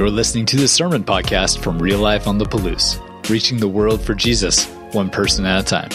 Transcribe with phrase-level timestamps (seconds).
[0.00, 2.98] You're listening to the Sermon Podcast from Real Life on the Palouse,
[3.28, 5.90] reaching the world for Jesus, one person at a time.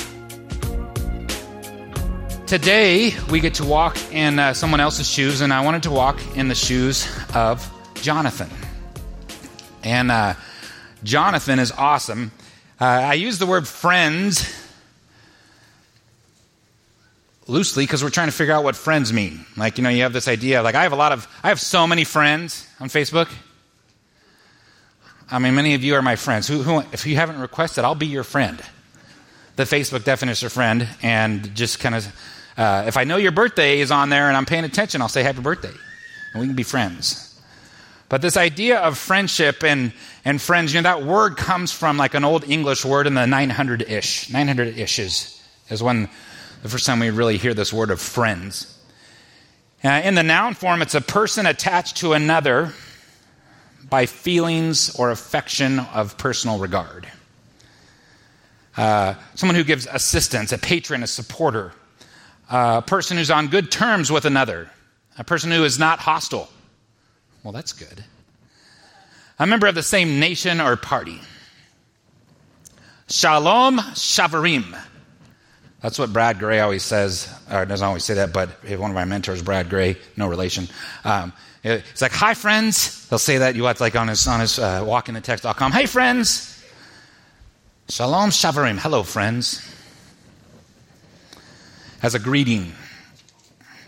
[2.45, 6.19] Today, we get to walk in uh, someone else's shoes, and I wanted to walk
[6.37, 8.47] in the shoes of Jonathan.
[9.83, 10.35] And uh,
[11.03, 12.31] Jonathan is awesome.
[12.79, 14.47] Uh, I use the word friends
[17.47, 19.47] loosely because we're trying to figure out what friends mean.
[19.57, 21.59] Like, you know, you have this idea, like, I have a lot of, I have
[21.59, 23.29] so many friends on Facebook.
[25.29, 26.47] I mean, many of you are my friends.
[26.47, 28.61] Who, who if you haven't requested, I'll be your friend.
[29.55, 32.07] The Facebook definition of friend, and just kind of,
[32.57, 35.23] uh, if I know your birthday is on there and I'm paying attention, I'll say
[35.23, 35.73] happy birthday,
[36.33, 37.41] and we can be friends.
[38.07, 39.93] But this idea of friendship and,
[40.25, 43.25] and friends, you know, that word comes from like an old English word in the
[43.25, 44.29] 900 ish.
[44.29, 46.07] 900 ish is, is when
[46.61, 48.71] the first time we really hear this word of friends.
[49.83, 52.73] Uh, in the noun form, it's a person attached to another
[53.89, 57.07] by feelings or affection of personal regard.
[58.77, 61.71] Uh, someone who gives assistance, a patron, a supporter,
[62.49, 64.69] a person who's on good terms with another,
[65.17, 66.49] a person who is not hostile.
[67.43, 68.03] Well, that's good.
[69.39, 71.21] A member of the same nation or party.
[73.07, 74.77] Shalom Chaverim.
[75.81, 79.05] That's what Brad Gray always says, or doesn't always say that, but one of my
[79.05, 80.67] mentors, Brad Gray, no relation.
[81.03, 81.31] Um,
[81.65, 83.07] it's like, hi, friends.
[83.09, 85.71] They'll say that you watch like on his, on his uh, walkinthetext.com.
[85.71, 86.63] Hey, friends.
[87.89, 88.77] Shalom Chaverim.
[88.77, 89.67] Hello, friends.
[92.03, 92.71] As a greeting.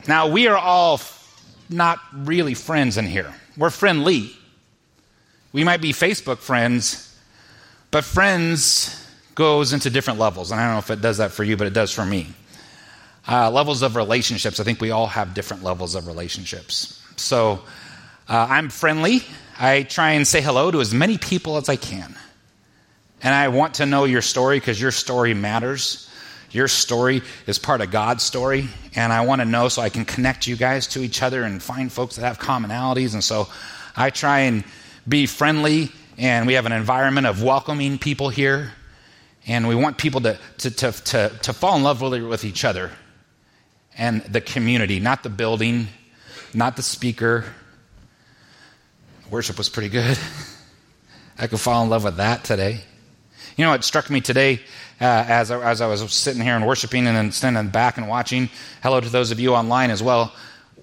[0.08, 1.00] Now, we are all
[1.70, 3.32] not really friends in here.
[3.58, 4.32] We're friendly.
[5.54, 7.16] We might be Facebook friends,
[7.92, 10.52] but friends goes into different levels.
[10.52, 12.28] And I don't know if it does that for you, but it does for me.
[13.28, 14.60] Uh, levels of relationships.
[14.60, 16.97] I think we all have different levels of relationships.
[17.18, 17.64] So
[18.30, 19.24] uh, I'm friendly.
[19.60, 22.16] I try and say hello to as many people as I can.
[23.24, 26.10] And I want to know your story because your story matters.
[26.52, 28.70] Your story is part of God's story.
[28.96, 31.62] And I want to know so I can connect you guys to each other and
[31.62, 33.14] find folks that have commonalities.
[33.14, 33.48] And so
[33.96, 34.64] I try and
[35.08, 35.92] be friendly.
[36.20, 38.74] And we have an environment of welcoming people here.
[39.48, 42.64] And we want people to, to, to, to, to fall in love with, with each
[42.64, 42.92] other
[43.98, 45.88] and the community, not the building,
[46.54, 47.46] not the speaker.
[49.30, 50.18] Worship was pretty good.
[51.40, 52.82] I could fall in love with that today.
[53.58, 54.60] You know, it struck me today
[55.02, 58.08] uh, as, I, as I was sitting here and worshiping and then standing back and
[58.08, 58.50] watching.
[58.82, 60.34] Hello to those of you online as well.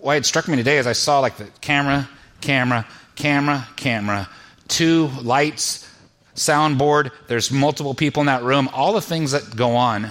[0.00, 2.08] Why it struck me today is I saw like the camera,
[2.40, 2.86] camera,
[3.16, 4.28] camera, camera,
[4.68, 5.88] two lights,
[6.34, 7.10] soundboard.
[7.26, 8.68] There's multiple people in that room.
[8.72, 10.10] All the things that go on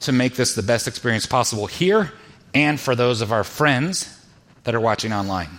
[0.00, 2.12] to make this the best experience possible here
[2.54, 4.18] and for those of our friends
[4.64, 5.50] that are watching online.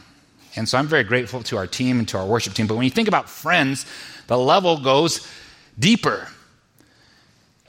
[0.56, 2.68] And so I'm very grateful to our team and to our worship team.
[2.68, 3.86] But when you think about friends,
[4.28, 5.28] the level goes
[5.78, 6.28] deeper.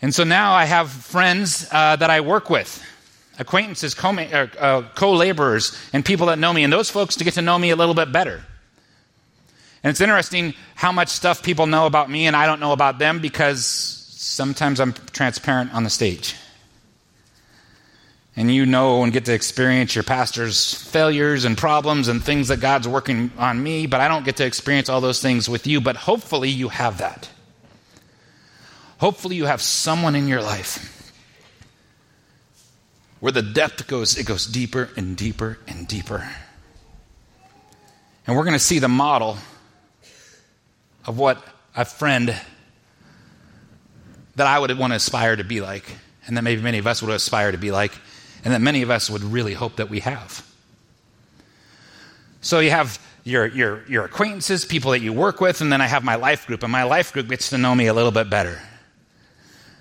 [0.02, 2.82] And so now I have friends uh, that I work with,
[3.38, 7.42] acquaintances, uh, co laborers, and people that know me, and those folks to get to
[7.42, 8.42] know me a little bit better.
[9.82, 12.98] And it's interesting how much stuff people know about me and I don't know about
[12.98, 16.34] them because sometimes I'm transparent on the stage
[18.36, 22.60] and you know and get to experience your pastor's failures and problems and things that
[22.60, 25.80] God's working on me, but I don't get to experience all those things with you.
[25.80, 27.28] But hopefully, you have that.
[28.98, 31.12] Hopefully, you have someone in your life
[33.20, 36.28] where the depth goes, it goes deeper and deeper and deeper.
[38.26, 39.38] And we're going to see the model
[41.06, 41.42] of what
[41.76, 42.34] a friend
[44.36, 45.84] that I would want to aspire to be like,
[46.26, 47.92] and that maybe many of us would aspire to be like
[48.44, 50.47] and that many of us would really hope that we have.
[52.41, 55.87] So you have your, your, your acquaintances, people that you work with, and then I
[55.87, 58.28] have my life group, and my life group gets to know me a little bit
[58.28, 58.60] better.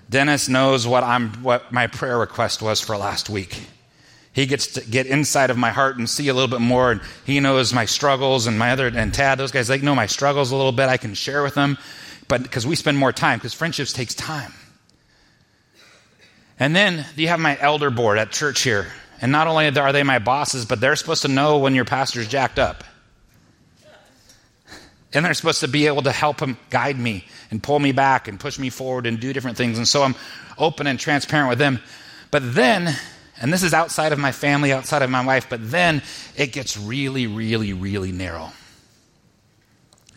[0.08, 3.60] Dennis knows what, I'm, what my prayer request was for last week.
[4.32, 7.00] He gets to get inside of my heart and see a little bit more, and
[7.26, 10.50] he knows my struggles, and my other, and Tad, those guys, they know my struggles
[10.50, 10.88] a little bit.
[10.88, 11.76] I can share with them,
[12.28, 14.52] but because we spend more time, because friendships takes time.
[16.58, 18.86] And then you have my elder board at church here.
[19.20, 22.28] And not only are they my bosses, but they're supposed to know when your pastor's
[22.28, 22.84] jacked up.
[25.12, 28.26] And they're supposed to be able to help him guide me and pull me back
[28.26, 29.78] and push me forward and do different things.
[29.78, 30.16] And so I'm
[30.58, 31.80] open and transparent with them.
[32.32, 32.92] But then,
[33.40, 36.02] and this is outside of my family, outside of my wife, but then
[36.36, 38.50] it gets really, really, really narrow.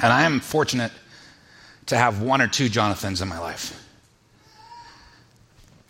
[0.01, 0.91] And I am fortunate
[1.87, 3.86] to have one or two Jonathans in my life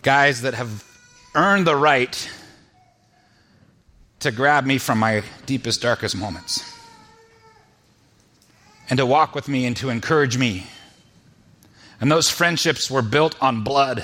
[0.07, 0.85] guys that have
[1.35, 2.29] earned the right
[4.21, 6.63] to grab me from my deepest, darkest moments.
[8.89, 10.65] and to walk with me and to encourage me.
[11.99, 14.01] And those friendships were built on blood.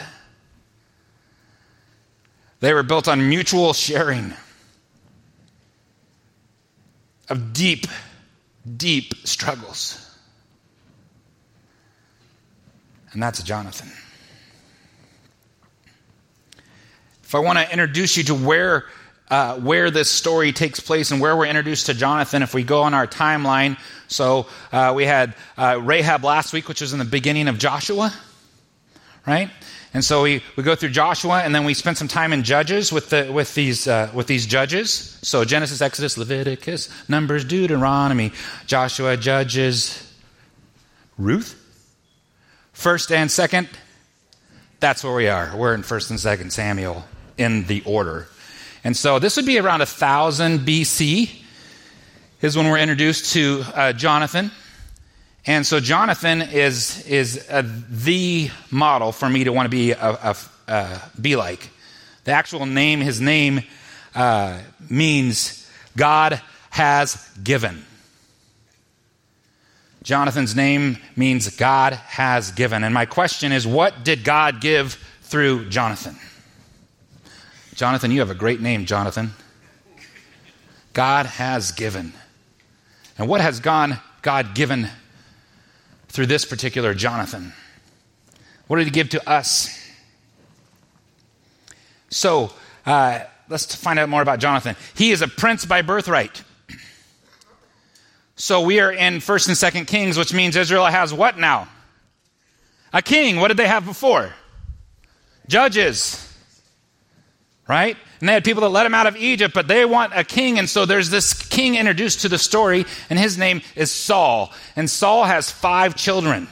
[2.59, 4.33] They were built on mutual sharing
[7.29, 7.87] of deep,
[8.75, 10.19] deep struggles.
[13.13, 13.89] And that's Jonathan.
[17.33, 18.85] If I want to introduce you to where,
[19.31, 22.83] uh, where this story takes place and where we're introduced to Jonathan, if we go
[22.83, 27.05] on our timeline, so uh, we had uh, Rahab last week, which was in the
[27.05, 28.13] beginning of Joshua,
[29.25, 29.49] right?
[29.95, 32.91] And so we, we go through Joshua, and then we spend some time in Judges
[32.91, 35.17] with, the, with, these, uh, with these judges.
[35.23, 38.31] So Genesis, Exodus, Leviticus, Numbers, Deuteronomy,
[38.67, 40.07] Joshua, Judges,
[41.17, 41.59] Ruth?
[42.73, 43.69] First and second,
[44.79, 45.57] that's where we are.
[45.57, 47.03] We're in first and second Samuel
[47.37, 48.27] in the order.
[48.83, 51.29] And so this would be around 1000 BC,
[52.41, 54.51] is when we're introduced to uh, Jonathan.
[55.45, 59.97] And so Jonathan is, is uh, the model for me to want to be, a,
[59.97, 60.35] a,
[60.67, 61.69] uh, be like.
[62.23, 63.61] The actual name, his name
[64.15, 64.59] uh,
[64.89, 67.85] means God has given.
[70.03, 72.83] Jonathan's name means God has given.
[72.83, 76.17] And my question is what did God give through Jonathan?
[77.75, 79.31] Jonathan, you have a great name, Jonathan.
[80.93, 82.13] God has given.
[83.17, 84.89] And what has God, God given
[86.07, 87.53] through this particular Jonathan?
[88.67, 89.69] What did he give to us?
[92.09, 92.51] So,
[92.85, 94.75] uh, let's find out more about Jonathan.
[94.93, 96.43] He is a prince by birthright.
[98.35, 101.67] So we are in 1st and 2nd Kings, which means Israel has what now?
[102.91, 103.39] A king.
[103.39, 104.33] What did they have before?
[105.47, 106.32] Judges
[107.67, 107.95] right?
[108.19, 110.59] And they had people that let him out of Egypt, but they want a king.
[110.59, 114.51] And so there's this king introduced to the story, and his name is Saul.
[114.75, 116.47] And Saul has five children.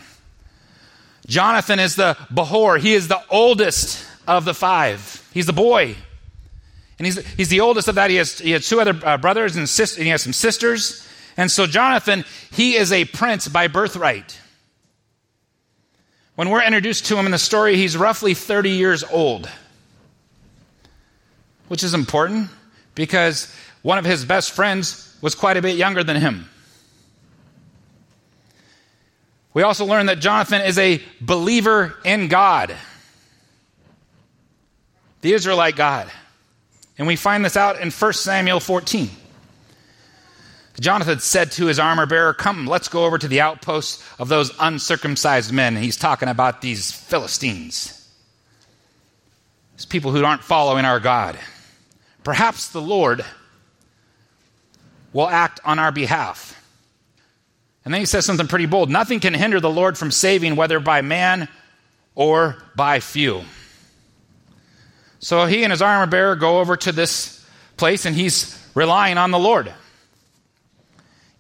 [1.27, 5.27] Jonathan is the Behor, he is the oldest of the five.
[5.33, 5.95] He's the boy.
[6.99, 8.09] And he's, he's the oldest of that.
[8.09, 11.07] He has, he has two other uh, brothers and, sis- and he has some sisters.
[11.35, 14.39] And so Jonathan, he is a prince by birthright.
[16.35, 19.49] When we're introduced to him in the story, he's roughly 30 years old
[21.71, 22.49] which is important
[22.95, 23.49] because
[23.81, 26.49] one of his best friends was quite a bit younger than him.
[29.53, 32.75] We also learn that Jonathan is a believer in God,
[35.21, 36.11] the Israelite God.
[36.97, 39.09] And we find this out in 1 Samuel 14.
[40.81, 44.51] Jonathan said to his armor bearer, Come, let's go over to the outposts of those
[44.59, 45.77] uncircumcised men.
[45.77, 48.09] He's talking about these Philistines,
[49.77, 51.39] these people who aren't following our God.
[52.23, 53.25] Perhaps the Lord
[55.13, 56.57] will act on our behalf.
[57.83, 60.79] And then he says something pretty bold Nothing can hinder the Lord from saving, whether
[60.79, 61.47] by man
[62.15, 63.43] or by few.
[65.19, 67.45] So he and his armor bearer go over to this
[67.77, 69.73] place, and he's relying on the Lord.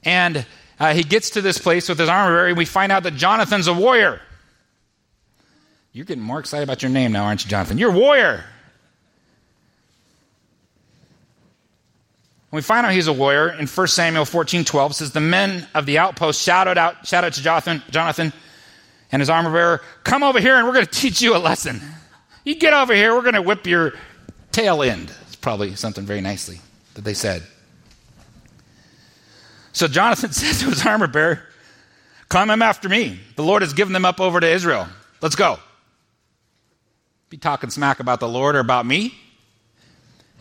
[0.03, 0.45] And
[0.79, 3.15] uh, he gets to this place with his armor bearer, and we find out that
[3.15, 4.21] Jonathan's a warrior.
[5.93, 7.77] You're getting more excited about your name now, aren't you, Jonathan?
[7.77, 8.43] You're a warrior.
[12.51, 15.85] We find out he's a warrior in 1 Samuel 14 12 says, The men of
[15.85, 18.33] the outpost shouted out, shouted to Jonathan, Jonathan
[19.11, 21.81] and his armor bearer, Come over here and we're going to teach you a lesson.
[22.43, 23.93] You get over here, we're going to whip your
[24.51, 25.13] tail end.
[25.27, 26.59] It's probably something very nicely
[26.95, 27.43] that they said.
[29.71, 31.43] So Jonathan said to his armor bearer,
[32.27, 33.19] Come him after me.
[33.35, 34.87] The Lord has given them up over to Israel.
[35.21, 35.59] Let's go.
[37.29, 39.13] Be talking smack about the Lord or about me.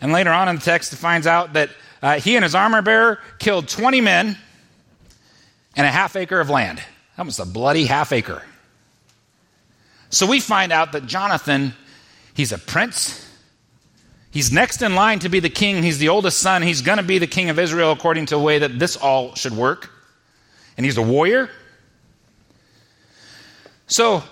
[0.01, 1.69] And later on in the text, it finds out that
[2.01, 4.37] uh, he and his armor bearer killed 20 men
[5.75, 6.81] and a half acre of land.
[7.17, 8.41] That was a bloody half acre.
[10.09, 11.73] So we find out that Jonathan,
[12.33, 13.27] he's a prince.
[14.31, 15.83] He's next in line to be the king.
[15.83, 16.61] He's the oldest son.
[16.61, 19.35] He's going to be the king of Israel according to the way that this all
[19.35, 19.89] should work.
[20.77, 21.49] And he's a warrior.
[23.87, 24.23] So,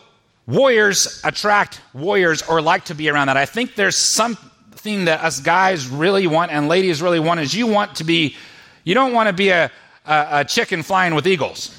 [0.47, 3.37] warriors attract warriors or like to be around that.
[3.37, 4.37] I think there's some
[4.79, 8.35] thing that us guys really want and ladies really want is you want to be,
[8.83, 9.71] you don't want to be a,
[10.05, 11.75] a, a chicken flying with eagles.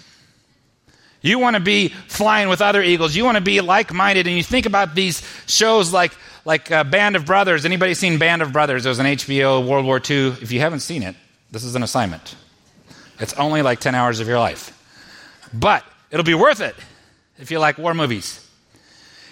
[1.22, 3.14] You want to be flying with other eagles.
[3.14, 4.26] You want to be like-minded.
[4.26, 6.12] And you think about these shows like
[6.44, 7.64] like uh, Band of Brothers.
[7.64, 8.86] Anybody seen Band of Brothers?
[8.86, 10.28] It was an HBO World War II.
[10.40, 11.14] If you haven't seen it,
[11.50, 12.34] this is an assignment.
[13.18, 14.76] It's only like 10 hours of your life.
[15.52, 16.74] But it'll be worth it
[17.38, 18.46] if you like war movies.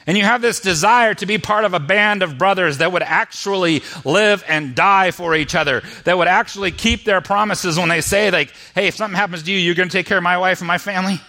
[0.09, 3.03] And you have this desire to be part of a band of brothers that would
[3.03, 8.01] actually live and die for each other, that would actually keep their promises when they
[8.01, 10.39] say, like, hey, if something happens to you, you're going to take care of my
[10.39, 11.21] wife and my family?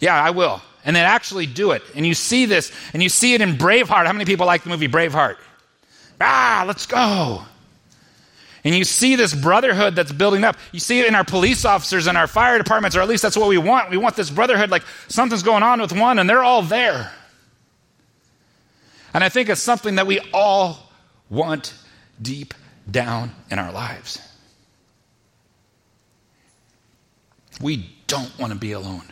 [0.00, 0.60] Yeah, I will.
[0.84, 1.82] And then actually do it.
[1.94, 4.06] And you see this, and you see it in Braveheart.
[4.06, 5.36] How many people like the movie Braveheart?
[6.20, 7.42] Ah, let's go.
[8.64, 10.56] And you see this brotherhood that's building up.
[10.72, 13.36] You see it in our police officers and our fire departments, or at least that's
[13.36, 13.88] what we want.
[13.88, 17.12] We want this brotherhood like something's going on with one, and they're all there.
[19.12, 20.90] And I think it's something that we all
[21.28, 21.74] want
[22.20, 22.54] deep
[22.90, 24.20] down in our lives.
[27.60, 29.04] We don't want to be alone.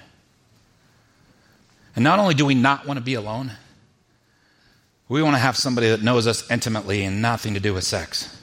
[1.94, 3.52] And not only do we not want to be alone,
[5.08, 8.34] we want to have somebody that knows us intimately and nothing to do with sex.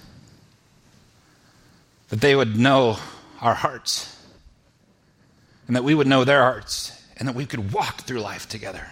[2.10, 2.98] That they would know
[3.42, 4.16] our hearts,
[5.68, 8.86] and that we would know their hearts, and that we could walk through life together.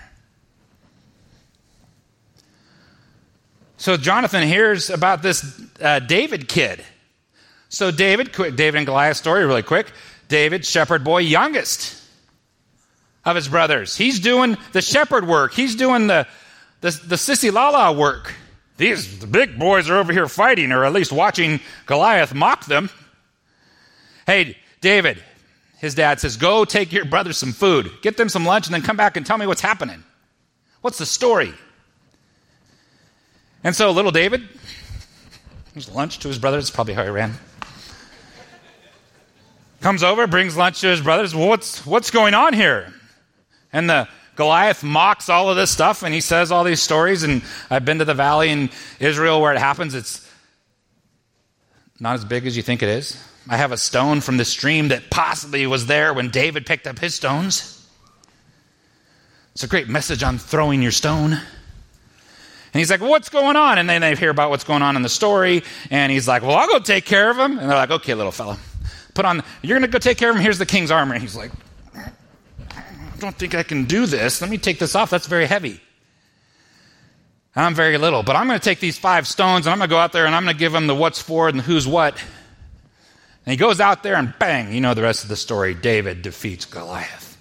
[3.83, 6.81] So Jonathan hears about this uh, David kid.
[7.67, 9.91] So David, quick, David and Goliath story, really quick.
[10.29, 12.01] David, shepherd boy, youngest
[13.25, 13.93] of his brothers.
[13.93, 15.53] He's doing the shepherd work.
[15.53, 16.25] He's doing the
[16.79, 18.33] the, the sissy lala work.
[18.77, 22.89] These the big boys are over here fighting, or at least watching Goliath mock them.
[24.25, 25.21] Hey, David,
[25.79, 28.81] his dad says, Go take your brothers some food, get them some lunch, and then
[28.81, 30.05] come back and tell me what's happening.
[30.79, 31.53] What's the story?
[33.63, 34.47] And so little David
[35.73, 36.69] gives lunch to his brothers.
[36.69, 37.33] Probably how he ran.
[39.81, 41.35] Comes over, brings lunch to his brothers.
[41.35, 42.93] Well, what's, what's going on here?
[43.71, 47.23] And the Goliath mocks all of this stuff and he says all these stories.
[47.23, 49.93] And I've been to the valley in Israel where it happens.
[49.93, 50.29] It's
[51.99, 53.21] not as big as you think it is.
[53.49, 56.99] I have a stone from the stream that possibly was there when David picked up
[56.99, 57.87] his stones.
[59.53, 61.39] It's a great message on throwing your stone.
[62.73, 63.77] And he's like, What's going on?
[63.77, 65.63] And then they hear about what's going on in the story.
[65.91, 67.59] And he's like, Well, I'll go take care of him.
[67.59, 68.57] And they're like, Okay, little fella.
[69.13, 70.41] Put on, you're going to go take care of him.
[70.41, 71.13] Here's the king's armor.
[71.13, 71.51] And he's like,
[71.95, 72.81] I
[73.19, 74.41] don't think I can do this.
[74.41, 75.09] Let me take this off.
[75.11, 75.79] That's very heavy.
[77.55, 79.93] I'm very little, but I'm going to take these five stones and I'm going to
[79.93, 81.87] go out there and I'm going to give him the what's for and the who's
[81.87, 82.15] what.
[83.45, 85.75] And he goes out there and bang, you know the rest of the story.
[85.75, 87.37] David defeats Goliath.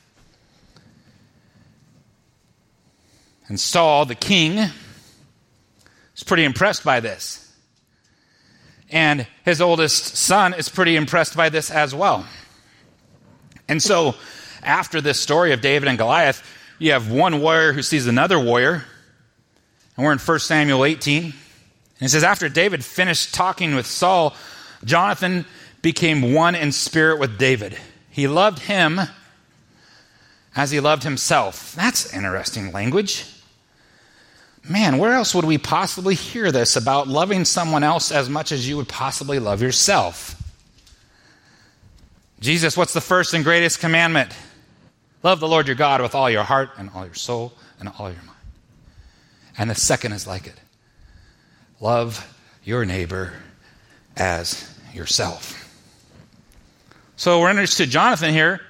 [3.49, 4.59] And Saul, the king,
[6.23, 7.53] is pretty impressed by this.
[8.91, 12.25] And his oldest son is pretty impressed by this as well.
[13.69, 14.15] And so,
[14.63, 16.43] after this story of David and Goliath,
[16.79, 18.85] you have one warrior who sees another warrior.
[19.97, 21.25] And we're in 1 Samuel 18.
[21.25, 21.33] And
[22.01, 24.37] it says, After David finished talking with Saul,
[24.85, 25.45] Jonathan
[25.81, 27.77] became one in spirit with David.
[28.11, 29.01] He loved him
[30.55, 31.75] as he loved himself.
[31.75, 33.25] That's interesting language
[34.69, 38.69] man, where else would we possibly hear this about loving someone else as much as
[38.69, 40.41] you would possibly love yourself?
[42.41, 44.35] Jesus, what's the first and greatest commandment?
[45.23, 48.11] Love the Lord your God with all your heart and all your soul and all
[48.11, 48.39] your mind.
[49.57, 50.59] And the second is like it
[51.81, 52.29] love
[52.65, 53.33] your neighbor
[54.17, 55.59] as yourself.
[57.17, 58.61] So we're introduced to Jonathan here,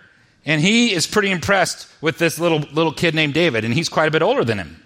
[0.44, 4.08] and he is pretty impressed with this little, little kid named David, and he's quite
[4.08, 4.82] a bit older than him.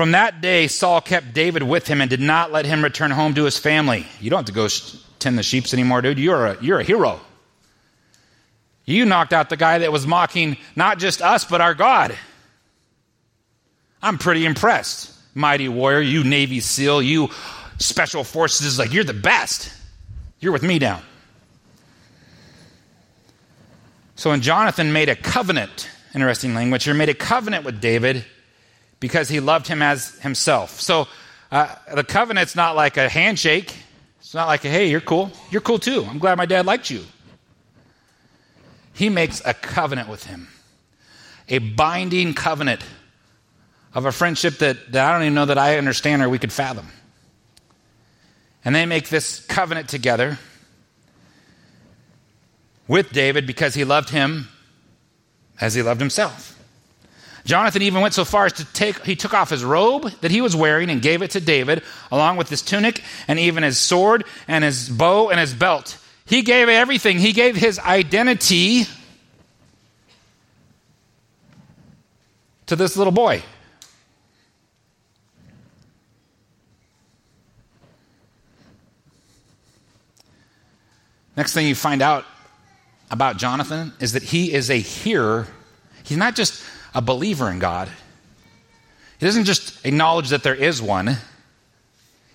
[0.00, 3.34] From that day, Saul kept David with him and did not let him return home
[3.34, 4.06] to his family.
[4.18, 4.66] You don't have to go
[5.18, 6.18] tend the sheep anymore, dude.
[6.18, 7.20] You're a, you're a hero.
[8.86, 12.16] You knocked out the guy that was mocking not just us, but our God.
[14.00, 15.12] I'm pretty impressed.
[15.34, 17.28] Mighty warrior, you Navy SEAL, you
[17.76, 19.70] special forces, like you're the best.
[20.38, 21.02] You're with me down.
[24.16, 28.24] So when Jonathan made a covenant, interesting language here, made a covenant with David,
[29.00, 30.80] because he loved him as himself.
[30.80, 31.08] So
[31.50, 33.74] uh, the covenant's not like a handshake.
[34.20, 35.32] It's not like, hey, you're cool.
[35.50, 36.06] You're cool too.
[36.08, 37.02] I'm glad my dad liked you.
[38.92, 40.48] He makes a covenant with him,
[41.48, 42.82] a binding covenant
[43.94, 46.52] of a friendship that, that I don't even know that I understand or we could
[46.52, 46.88] fathom.
[48.64, 50.38] And they make this covenant together
[52.86, 54.48] with David because he loved him
[55.60, 56.59] as he loved himself.
[57.44, 60.40] Jonathan even went so far as to take, he took off his robe that he
[60.40, 61.82] was wearing and gave it to David,
[62.12, 65.98] along with his tunic and even his sword and his bow and his belt.
[66.26, 67.18] He gave everything.
[67.18, 68.84] He gave his identity
[72.66, 73.42] to this little boy.
[81.36, 82.26] Next thing you find out
[83.10, 85.48] about Jonathan is that he is a hearer.
[86.04, 86.62] He's not just
[86.94, 87.88] a believer in God,
[89.18, 91.16] He doesn't just acknowledge that there is one,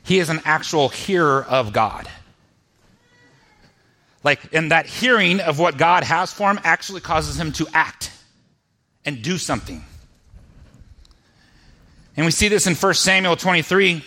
[0.05, 2.07] he is an actual hearer of God.
[4.23, 8.11] Like, in that hearing of what God has for him actually causes him to act
[9.03, 9.83] and do something.
[12.15, 14.03] And we see this in 1 Samuel 23.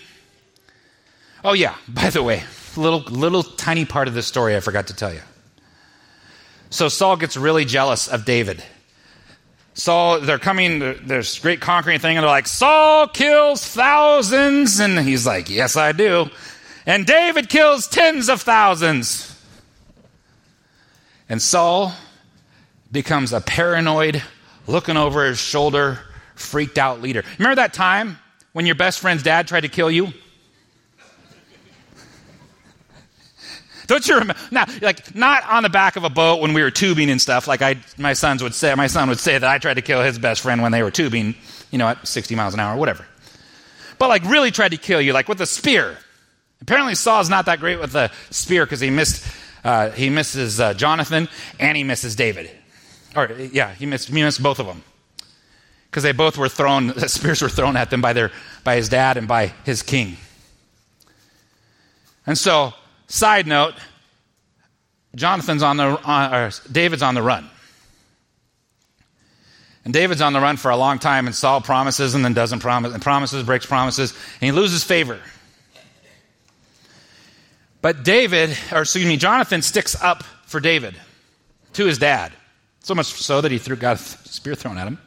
[1.44, 2.44] Oh, yeah, by the way,
[2.76, 5.22] little, little tiny part of this story I forgot to tell you.
[6.70, 8.62] So Saul gets really jealous of David.
[9.78, 14.80] Saul, they're coming, there's great conquering thing, and they're like, Saul kills thousands.
[14.80, 16.26] And he's like, Yes, I do.
[16.84, 19.40] And David kills tens of thousands.
[21.28, 21.92] And Saul
[22.90, 24.20] becomes a paranoid,
[24.66, 26.00] looking over his shoulder,
[26.34, 27.22] freaked out leader.
[27.38, 28.18] Remember that time
[28.54, 30.08] when your best friend's dad tried to kill you?
[33.88, 34.40] Don't you remember?
[34.50, 37.48] Now, like not on the back of a boat when we were tubing and stuff.
[37.48, 40.02] Like I, my sons would say, my son would say that I tried to kill
[40.02, 41.34] his best friend when they were tubing,
[41.70, 43.06] you know, at 60 miles an hour, whatever.
[43.98, 45.96] But like really tried to kill you, like with a spear.
[46.60, 49.26] Apparently, Saul's not that great with a spear because he missed,
[49.64, 51.26] uh, he misses uh, Jonathan
[51.58, 52.50] and he misses David.
[53.16, 54.84] Or yeah, he missed, he missed both of them
[55.90, 56.88] because they both were thrown.
[56.94, 58.32] The spears were thrown at them by their,
[58.64, 60.18] by his dad and by his king.
[62.26, 62.74] And so
[63.08, 63.74] Side note
[65.14, 67.48] Jonathan's on the, uh, David's on the run.
[69.84, 72.60] And David's on the run for a long time, and Saul promises and then doesn't
[72.60, 75.18] promise, and promises, breaks promises, and he loses favor.
[77.80, 80.94] But David, or excuse me, Jonathan sticks up for David
[81.74, 82.32] to his dad.
[82.80, 84.98] So much so that he threw, got a spear thrown at him.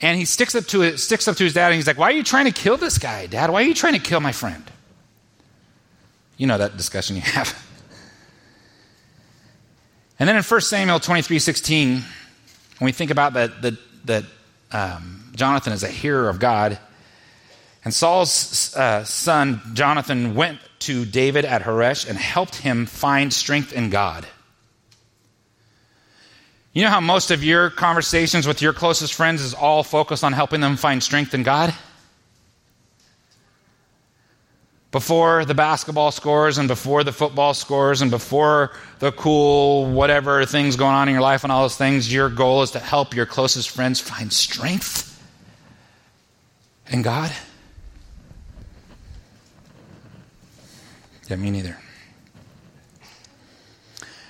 [0.00, 2.12] And he sticks up to sticks up to his dad, and he's like, Why are
[2.14, 3.50] you trying to kill this guy, Dad?
[3.50, 4.70] Why are you trying to kill my friend?
[6.36, 7.64] You know that discussion you have.
[10.18, 12.04] And then in 1 Samuel 23 16, when
[12.80, 13.74] we think about that, that,
[14.06, 14.24] that
[14.70, 16.78] um, Jonathan is a hearer of God,
[17.84, 23.72] and Saul's uh, son Jonathan went to David at Horesh and helped him find strength
[23.72, 24.26] in God.
[26.72, 30.32] You know how most of your conversations with your closest friends is all focused on
[30.32, 31.74] helping them find strength in God?
[34.94, 40.76] Before the basketball scores and before the football scores and before the cool whatever things
[40.76, 43.26] going on in your life and all those things, your goal is to help your
[43.26, 45.20] closest friends find strength
[46.86, 47.32] in God?
[51.26, 51.76] Yeah, me neither.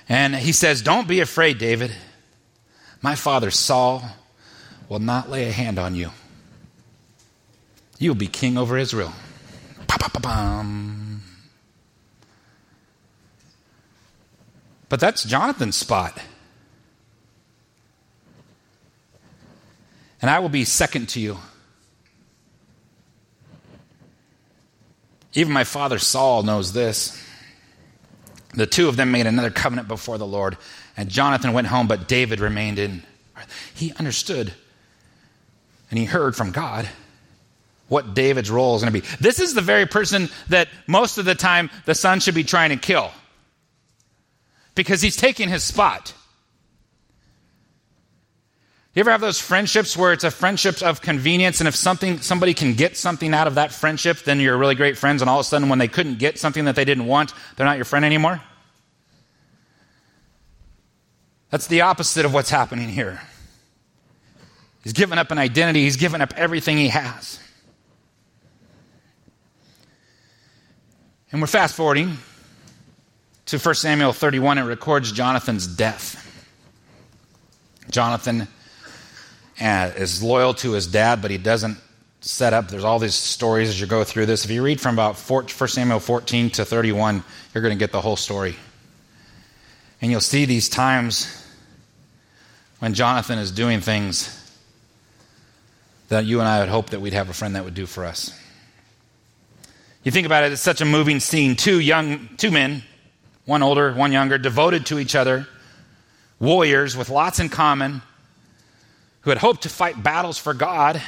[0.09, 1.95] And he says, Don't be afraid, David.
[3.03, 4.01] My father Saul
[4.89, 6.09] will not lay a hand on you.
[7.99, 9.13] You will be king over Israel.
[14.89, 16.17] But that's Jonathan's spot.
[20.21, 21.37] And I will be second to you.
[25.33, 27.21] Even my father Saul knows this.
[28.53, 30.55] The two of them made another covenant before the Lord,
[30.95, 33.03] and Jonathan went home, but David remained in.
[33.73, 34.53] He understood
[35.89, 36.87] and he heard from God
[37.87, 39.07] what David's role is going to be.
[39.19, 42.71] This is the very person that most of the time the son should be trying
[42.71, 43.11] to kill
[44.73, 46.13] because he's taking his spot.
[48.93, 52.53] You ever have those friendships where it's a friendship of convenience, and if something somebody
[52.53, 55.45] can get something out of that friendship, then you're really great friends, and all of
[55.45, 58.05] a sudden, when they couldn't get something that they didn't want, they're not your friend
[58.05, 58.41] anymore?
[61.49, 63.21] That's the opposite of what's happening here.
[64.81, 67.39] He's given up an identity, he's given up everything he has.
[71.31, 72.17] And we're fast forwarding
[73.47, 74.57] to 1 Samuel 31.
[74.57, 76.21] It records Jonathan's death.
[77.89, 78.47] Jonathan
[79.59, 81.77] uh, is loyal to his dad, but he doesn't
[82.21, 82.69] set up.
[82.69, 84.45] There's all these stories as you go through this.
[84.45, 88.01] If you read from about 1 Samuel 14 to 31, you're going to get the
[88.01, 88.55] whole story.
[90.01, 91.43] And you'll see these times
[92.79, 94.31] when Jonathan is doing things
[96.09, 98.05] that you and I would hope that we'd have a friend that would do for
[98.05, 98.37] us.
[100.05, 101.55] You think about it, it's such a moving scene.
[101.55, 102.83] Two young, two men,
[103.45, 105.47] one older, one younger, devoted to each other,
[106.39, 108.03] warriors with lots in common,
[109.21, 111.01] who had hoped to fight battles for God,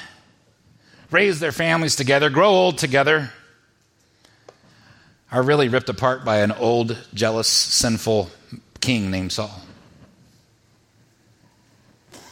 [1.11, 3.31] raise their families together, grow old together,
[5.31, 8.31] are really ripped apart by an old, jealous, sinful
[8.81, 9.61] king named Saul.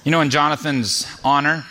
[0.04, 1.64] You know, in Jonathan's honor,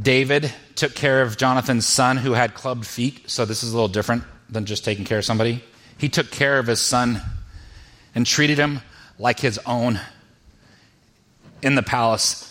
[0.00, 3.88] David took care of Jonathan's son who had clubbed feet, so this is a little
[3.88, 5.62] different than just taking care of somebody.
[5.98, 7.20] He took care of his son
[8.14, 8.80] and treated him
[9.18, 10.00] like his own
[11.62, 12.48] in the palace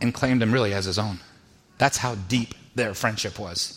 [0.00, 1.18] and claimed him really as his own.
[1.78, 3.76] That's how deep their friendship was.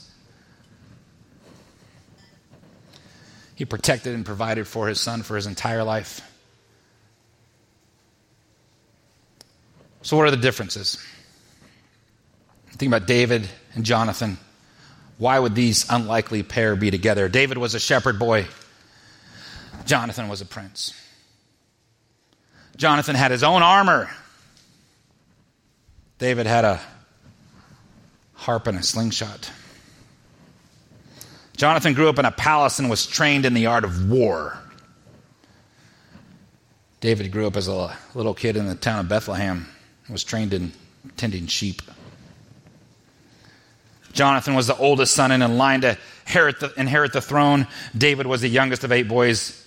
[3.56, 6.22] He protected and provided for his son for his entire life.
[10.02, 10.98] So, what are the differences?
[12.72, 14.38] Think about David and Jonathan.
[15.18, 17.30] Why would these unlikely pair be together?
[17.30, 18.48] David was a shepherd boy,
[19.86, 20.94] Jonathan was a prince.
[22.76, 24.10] Jonathan had his own armor.
[26.18, 26.80] David had a
[28.34, 29.52] harp and a slingshot.
[31.56, 34.58] Jonathan grew up in a palace and was trained in the art of war.
[37.00, 39.68] David grew up as a little kid in the town of Bethlehem
[40.06, 40.72] and was trained in
[41.18, 41.82] tending sheep.
[44.14, 45.98] Jonathan was the oldest son and in line to
[46.28, 47.68] inherit the, inherit the throne.
[47.98, 49.60] David was the youngest of eight boys.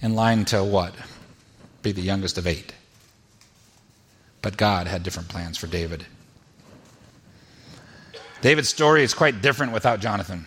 [0.00, 0.94] In line to what?
[1.82, 2.72] Be the youngest of eight.
[4.42, 6.06] But God had different plans for David.
[8.40, 10.46] David's story is quite different without Jonathan.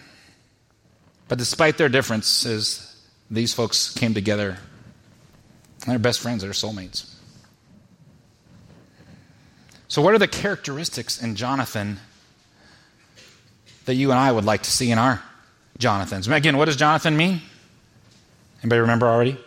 [1.28, 2.96] But despite their differences,
[3.30, 4.58] these folks came together.
[5.86, 7.14] They're best friends, they're soulmates.
[9.92, 12.00] So, what are the characteristics in Jonathan
[13.84, 15.22] that you and I would like to see in our
[15.80, 16.30] Jonathans?
[16.30, 17.42] Again, what does Jonathan mean?
[18.64, 19.38] Anybody remember already?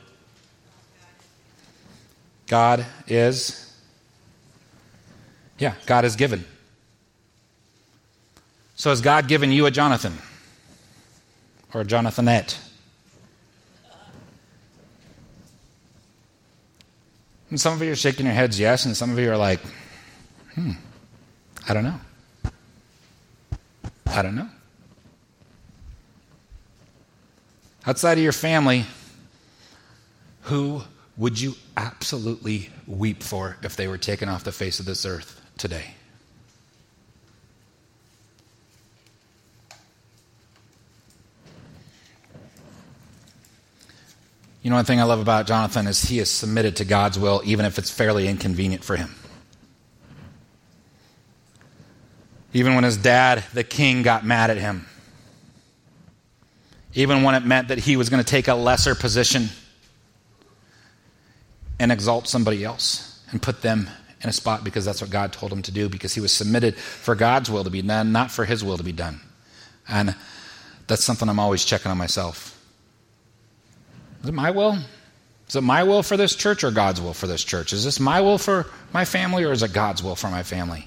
[2.47, 3.75] God is.
[5.59, 6.45] Yeah, God is given.
[8.75, 10.13] So has God given you a Jonathan?
[11.73, 12.61] Or a Jonathanette?
[17.49, 19.61] And some of you are shaking your heads yes, and some of you are like,
[20.55, 20.73] hmm,
[21.69, 22.01] I don't know.
[24.07, 24.49] I don't know.
[27.87, 28.87] Outside of your family,
[30.43, 30.83] who
[31.17, 35.41] would you absolutely weep for if they were taken off the face of this earth
[35.59, 35.95] today?
[44.63, 47.43] You know, one thing I love about Jonathan is he is submitted to God's will,
[47.45, 49.15] even if it's fairly inconvenient for him.
[52.55, 54.87] Even when his dad, the king, got mad at him.
[56.95, 59.49] Even when it meant that he was going to take a lesser position
[61.81, 63.91] and exalt somebody else and put them
[64.23, 66.77] in a spot because that's what God told him to do, because he was submitted
[66.77, 69.21] for God's will to be done, not for his will to be done.
[69.89, 70.15] And
[70.87, 72.57] that's something I'm always checking on myself.
[74.23, 74.79] Is it my will?
[75.49, 77.73] Is it my will for this church or God's will for this church?
[77.73, 80.87] Is this my will for my family or is it God's will for my family?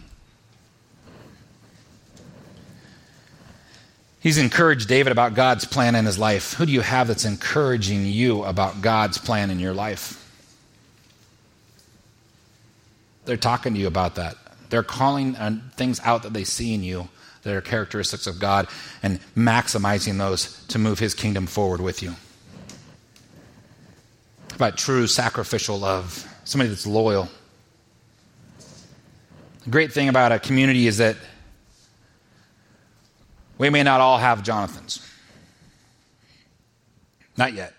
[4.20, 6.54] He's encouraged David about God's plan in his life.
[6.54, 10.24] Who do you have that's encouraging you about God's plan in your life?
[13.26, 14.36] They're talking to you about that.
[14.70, 17.10] They're calling uh, things out that they see in you
[17.44, 18.68] that are characteristics of God
[19.04, 22.16] and maximizing those to move his kingdom forward with you
[24.58, 27.30] about true sacrificial love, somebody that's loyal.
[29.66, 31.16] The great thing about a community is that
[33.58, 35.06] we may not all have Jonathans.
[37.36, 37.74] Not yet.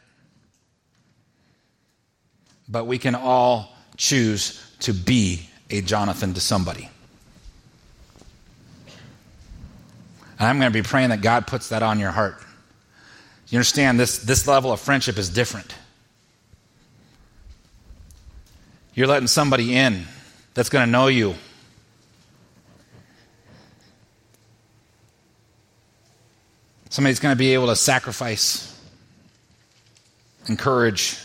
[2.69, 6.89] But we can all choose to be a Jonathan to somebody.
[10.39, 12.41] And I'm going to be praying that God puts that on your heart.
[13.49, 15.75] You understand this, this level of friendship is different.
[18.95, 20.05] You're letting somebody in
[20.55, 21.35] that's going to know you.
[26.99, 28.77] Somebody's going to be able to sacrifice,
[30.49, 31.17] encourage.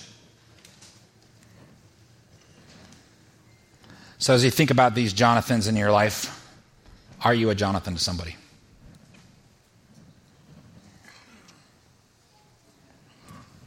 [4.19, 6.47] So, as you think about these Jonathans in your life,
[7.23, 8.35] are you a Jonathan to somebody?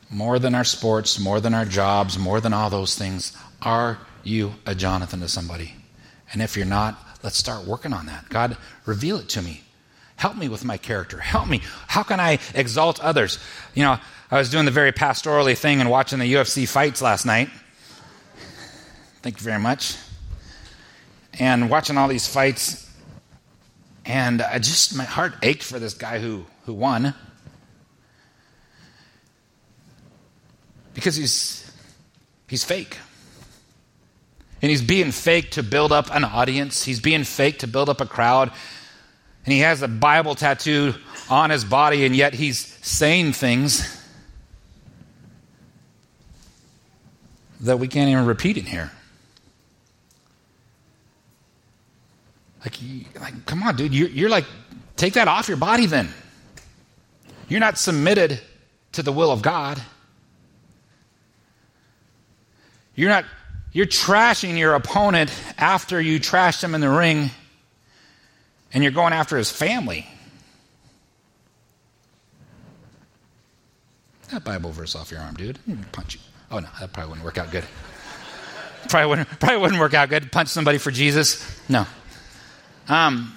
[0.09, 4.55] More than our sports, more than our jobs, more than all those things, are you
[4.65, 5.75] a Jonathan to somebody?
[6.33, 8.29] And if you're not, let's start working on that.
[8.29, 9.65] God, reveal it to me.
[10.17, 11.19] Help me with my character.
[11.19, 11.61] Help me.
[11.87, 13.39] How can I exalt others?
[13.75, 13.99] You know,
[14.31, 17.51] I was doing the very pastorally thing and watching the UFC fights last night.
[19.23, 19.97] Thank you very much.
[21.39, 22.91] And watching all these fights,
[24.07, 27.15] and I just, my heart ached for this guy who, who won.
[30.95, 31.71] Because he's,
[32.49, 32.97] he's fake.
[34.63, 36.85] And he's being fake to build up an audience.
[36.85, 38.51] He's being fake to build up a crowd.
[39.47, 40.95] And he has a Bible tattoo
[41.31, 43.97] on his body, and yet he's saying things
[47.61, 48.91] that we can't even repeat in here.
[52.65, 52.75] Like,
[53.21, 53.95] like come on, dude.
[53.95, 54.47] You're, you're like,
[54.97, 56.09] take that off your body then.
[57.49, 58.41] You're not submitted
[58.93, 59.81] to the will of God.
[62.97, 63.25] You're not,
[63.73, 67.31] you're trashing your opponent after you trashed him in the ring,
[68.73, 70.07] and you're going after his family.
[74.31, 75.59] That Bible verse off your arm, dude.
[75.93, 76.21] Punch you.
[76.51, 77.65] Oh no, that probably wouldn't work out good.
[78.89, 80.33] probably wouldn't, probably wouldn't work out good.
[80.33, 81.61] Punch somebody for Jesus.
[81.69, 81.87] No.
[82.89, 83.33] Um,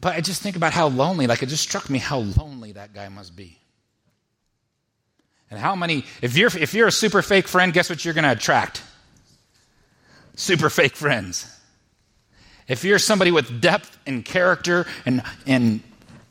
[0.00, 2.92] but I just think about how lonely, like it just struck me how lonely that
[2.94, 3.58] guy must be.
[5.50, 8.24] And how many, if you're, if you're a super fake friend, guess what you're going
[8.24, 8.82] to attract?
[10.34, 11.46] Super fake friends.
[12.66, 15.80] If you're somebody with depth and character and, and,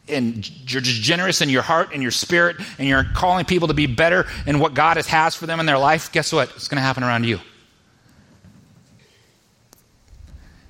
[0.08, 3.74] and you're just generous in your heart and your spirit and you're calling people to
[3.74, 6.50] be better in what God has for them in their life, guess what?
[6.56, 7.40] It's going to happen around you.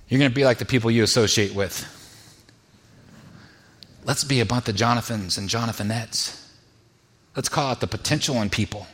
[0.10, 1.89] You're going to be like the people you associate with.
[4.06, 6.39] Let's be about the Jonathans and Jonathanettes.
[7.36, 8.86] Let's call out the potential in people.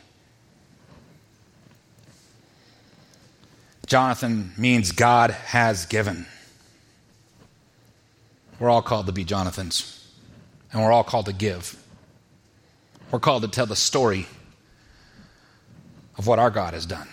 [3.86, 6.26] Jonathan means God has given.
[8.60, 10.06] We're all called to be Jonathans,
[10.70, 11.82] and we're all called to give.
[13.10, 14.26] We're called to tell the story
[16.18, 17.08] of what our God has done.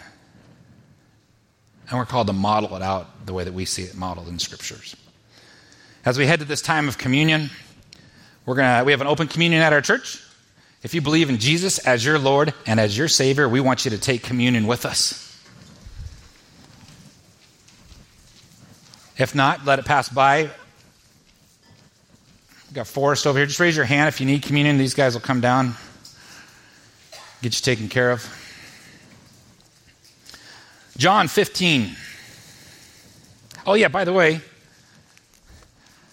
[1.90, 4.40] And we're called to model it out the way that we see it modeled in
[4.40, 4.96] scriptures.
[6.04, 7.50] As we head to this time of communion,
[8.46, 10.22] we're gonna, we have an open communion at our church.
[10.84, 13.92] If you believe in Jesus as your Lord and as your Savior, we want you
[13.92, 15.24] to take communion with us.
[19.18, 20.52] If not, let it pass by.
[22.78, 23.48] Got Forrest over here.
[23.48, 24.78] Just raise your hand if you need communion.
[24.78, 25.74] These guys will come down,
[27.42, 28.24] get you taken care of.
[30.96, 31.96] John 15.
[33.66, 34.42] Oh, yeah, by the way,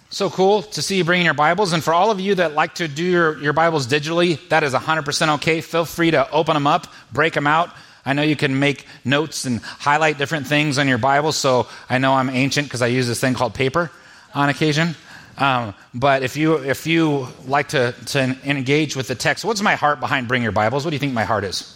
[0.08, 1.74] so cool to see you bringing your Bibles.
[1.74, 4.72] And for all of you that like to do your, your Bibles digitally, that is
[4.72, 5.60] 100% okay.
[5.60, 7.76] Feel free to open them up, break them out.
[8.06, 11.32] I know you can make notes and highlight different things on your Bible.
[11.32, 13.90] So I know I'm ancient because I use this thing called paper
[14.34, 14.96] on occasion.
[15.36, 19.74] Um, but if you if you like to, to engage with the text, what's my
[19.74, 20.84] heart behind bring your Bibles?
[20.84, 21.70] What do you think my heart is?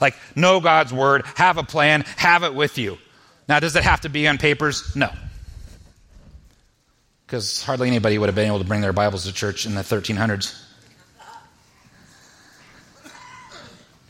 [0.00, 2.96] Like, know God's word, have a plan, have it with you.
[3.48, 4.96] Now, does it have to be on papers?
[4.96, 5.10] No.
[7.26, 9.82] Because hardly anybody would have been able to bring their Bibles to church in the
[9.82, 10.58] 1300s.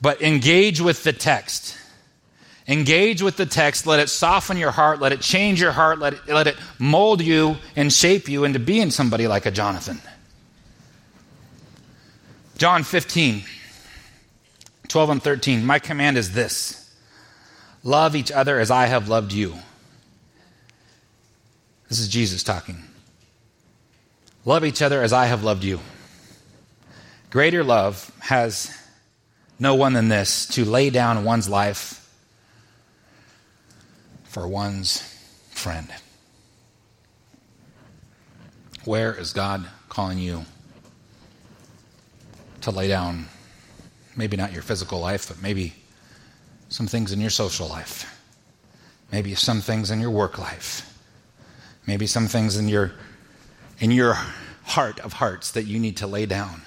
[0.01, 1.77] But engage with the text.
[2.70, 3.85] Engage with the text.
[3.85, 5.00] Let it soften your heart.
[5.00, 5.98] Let it change your heart.
[5.98, 10.00] Let it, let it mold you and shape you into being somebody like a Jonathan.
[12.59, 13.42] John 15.
[14.87, 15.66] 12 and 13.
[15.66, 16.94] My command is this
[17.83, 19.56] love each other as I have loved you.
[21.88, 22.85] This is Jesus talking.
[24.44, 25.80] Love each other as I have loved you.
[27.30, 28.72] Greater love has
[29.59, 32.00] no one than this to lay down one's life
[34.31, 35.03] for one's
[35.51, 35.88] friend.
[38.85, 40.47] Where is God calling you
[42.62, 43.27] to lay down
[44.16, 45.75] Maybe not your physical life, but maybe
[46.69, 48.19] some things in your social life.
[49.12, 50.87] Maybe some things in your work life.
[51.87, 52.93] Maybe some things in your
[53.79, 54.14] in your
[54.64, 56.62] heart of hearts that you need to lay down.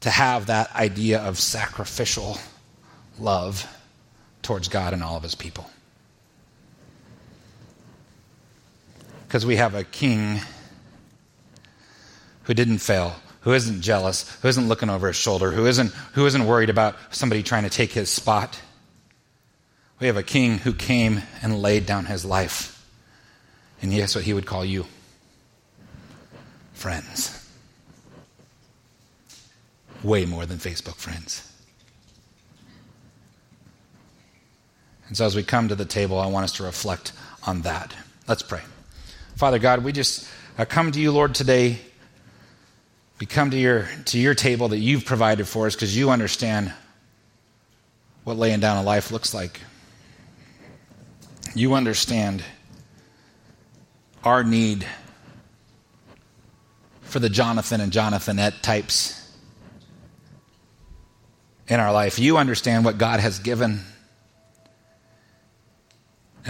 [0.00, 2.38] To have that idea of sacrificial
[3.18, 3.66] love
[4.42, 5.70] towards God and all of his people.
[9.26, 10.40] Because we have a king
[12.44, 16.26] who didn't fail, who isn't jealous, who isn't looking over his shoulder, who isn't, who
[16.26, 18.60] isn't worried about somebody trying to take his spot.
[20.00, 22.84] We have a king who came and laid down his life.
[23.82, 24.86] And guess what he would call you?
[26.72, 27.36] Friends.
[30.02, 31.49] Way more than Facebook friends.
[35.10, 37.12] And so as we come to the table, I want us to reflect
[37.44, 37.92] on that.
[38.28, 38.60] Let's pray.
[39.34, 41.80] Father God, we just uh, come to you, Lord, today
[43.18, 46.72] we come to your, to your table that you've provided for us because you understand
[48.22, 49.58] what laying down a life looks like.
[51.56, 52.44] You understand
[54.22, 54.86] our need
[57.00, 59.28] for the Jonathan and Jonathanette types
[61.66, 62.20] in our life.
[62.20, 63.80] You understand what God has given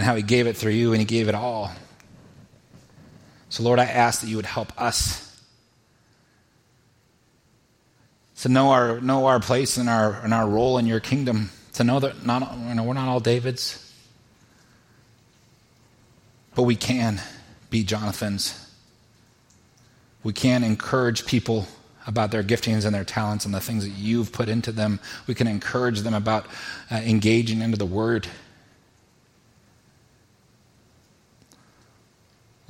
[0.01, 1.71] and how He gave it through you, and He gave it all.
[3.49, 5.39] So, Lord, I ask that you would help us
[8.37, 11.83] to know our, know our place and our, and our role in your kingdom, to
[11.83, 13.93] know that not, you know, we're not all Davids.
[16.55, 17.21] But we can
[17.69, 18.57] be Jonathans.
[20.23, 21.67] We can encourage people
[22.07, 24.99] about their giftings and their talents and the things that you've put into them.
[25.27, 26.47] We can encourage them about
[26.89, 28.27] uh, engaging into the Word.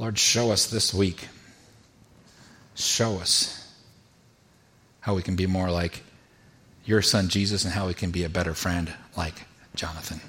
[0.01, 1.27] Lord, show us this week.
[2.73, 3.71] Show us
[5.01, 6.01] how we can be more like
[6.83, 10.19] your son Jesus and how we can be a better friend like Jonathan.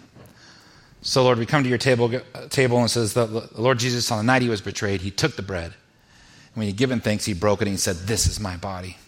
[1.00, 4.18] So, Lord, we come to your table, uh, table and says, the Lord Jesus, on
[4.18, 5.72] the night he was betrayed, he took the bread.
[5.72, 8.98] And when he given thanks, he broke it and he said, This is my body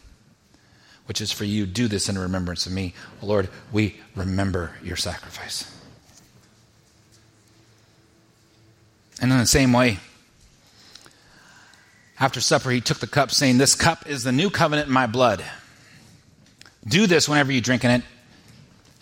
[1.04, 1.66] which is for you.
[1.66, 2.94] Do this in remembrance of me.
[3.20, 5.70] Lord, we remember your sacrifice.
[9.20, 9.98] And in the same way,
[12.18, 15.06] after supper, he took the cup, saying, This cup is the new covenant in my
[15.06, 15.44] blood.
[16.86, 18.02] Do this whenever you drink in it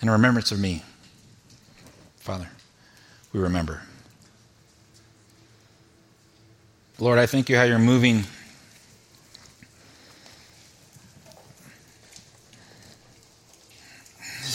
[0.01, 0.83] in remembrance of me.
[2.17, 2.49] Father,
[3.33, 3.83] we remember.
[6.99, 8.25] Lord, I thank you how you're moving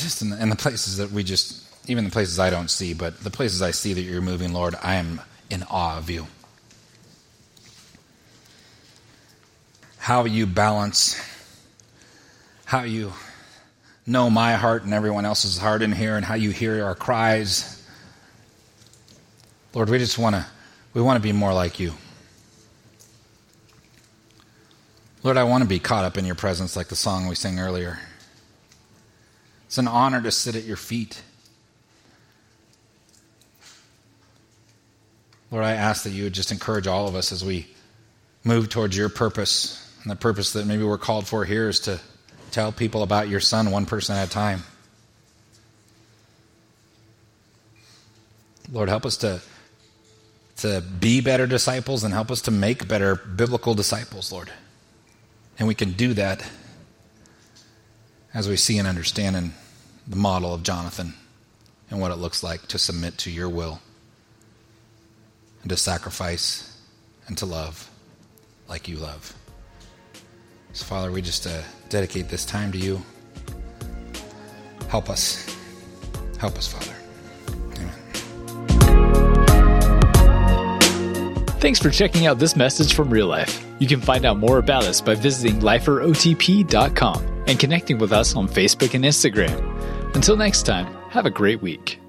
[0.02, 2.94] just in the, in the places that we just, even the places I don't see,
[2.94, 6.28] but the places I see that you're moving, Lord, I am in awe of you.
[10.08, 11.22] How you balance,
[12.64, 13.12] how you
[14.06, 17.86] know my heart and everyone else's heart in here, and how you hear our cries.
[19.74, 20.46] Lord, we just want to
[20.94, 21.92] we want to be more like you.
[25.24, 27.60] Lord, I want to be caught up in your presence like the song we sang
[27.60, 28.00] earlier.
[29.66, 31.22] It's an honor to sit at your feet.
[35.52, 37.68] Lord, I ask that you would just encourage all of us as we
[38.46, 39.84] move towards your purpose.
[40.02, 42.00] And the purpose that maybe we're called for here is to
[42.52, 44.64] tell people about your son one person at a time.
[48.72, 49.42] Lord, help us to,
[50.58, 54.52] to be better disciples and help us to make better biblical disciples, Lord.
[55.60, 56.48] And we can do that
[58.34, 59.54] as we see and understand in
[60.06, 61.14] the model of Jonathan
[61.90, 63.80] and what it looks like to submit to your will
[65.62, 66.80] and to sacrifice
[67.28, 67.90] and to love
[68.68, 69.34] like you love.
[70.78, 73.02] So, Father, we just uh, dedicate this time to you.
[74.90, 75.44] Help us.
[76.38, 76.94] Help us, Father.
[81.60, 83.66] Thanks for checking out this message from Real Life.
[83.80, 88.48] You can find out more about us by visiting liferotp.com and connecting with us on
[88.48, 90.16] Facebook and Instagram.
[90.16, 92.00] Until next time, have a great week.